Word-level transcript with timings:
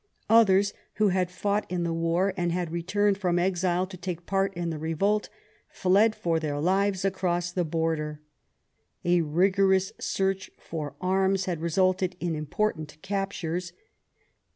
Others, 0.31 0.73
who 0.95 1.09
had 1.09 1.29
fought 1.29 1.69
in 1.69 1.83
the 1.83 1.93
war 1.93 2.33
and 2.35 2.51
had 2.51 2.71
returned 2.71 3.19
from 3.19 3.37
exile 3.37 3.85
to 3.85 3.95
take 3.97 4.25
part 4.25 4.51
in 4.55 4.71
the 4.71 4.79
revolt, 4.79 5.29
fled 5.69 6.15
for 6.15 6.39
their 6.39 6.59
lives 6.59 7.05
across 7.05 7.51
the 7.51 7.63
border. 7.63 8.19
A 9.05 9.21
rigorous 9.21 9.93
search 9.99 10.49
for 10.57 10.95
arms 11.01 11.45
had 11.45 11.61
resulted 11.61 12.15
in 12.19 12.33
important 12.35 12.97
captures. 13.03 13.73